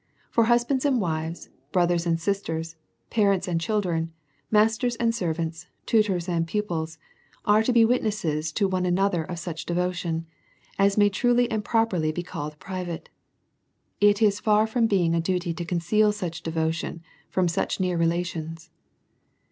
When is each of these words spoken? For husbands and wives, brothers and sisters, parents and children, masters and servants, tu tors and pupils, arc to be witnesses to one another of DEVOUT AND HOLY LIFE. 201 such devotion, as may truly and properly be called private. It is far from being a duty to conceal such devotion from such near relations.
For 0.31 0.45
husbands 0.45 0.83
and 0.83 0.99
wives, 0.99 1.49
brothers 1.71 2.07
and 2.07 2.19
sisters, 2.19 2.75
parents 3.11 3.47
and 3.47 3.61
children, 3.61 4.11
masters 4.49 4.95
and 4.95 5.13
servants, 5.13 5.67
tu 5.85 6.01
tors 6.01 6.27
and 6.27 6.47
pupils, 6.47 6.97
arc 7.45 7.65
to 7.65 7.71
be 7.71 7.85
witnesses 7.85 8.51
to 8.53 8.67
one 8.67 8.87
another 8.87 9.23
of 9.23 9.35
DEVOUT 9.37 9.59
AND 9.69 9.77
HOLY 9.77 9.87
LIFE. 9.89 9.97
201 10.01 10.25
such 10.25 10.25
devotion, 10.25 10.79
as 10.79 10.97
may 10.97 11.07
truly 11.09 11.51
and 11.51 11.63
properly 11.63 12.11
be 12.11 12.23
called 12.23 12.57
private. 12.57 13.09
It 13.99 14.23
is 14.23 14.39
far 14.39 14.65
from 14.65 14.87
being 14.87 15.13
a 15.13 15.21
duty 15.21 15.53
to 15.53 15.63
conceal 15.63 16.11
such 16.11 16.41
devotion 16.41 17.03
from 17.29 17.47
such 17.47 17.79
near 17.79 17.95
relations. 17.95 18.71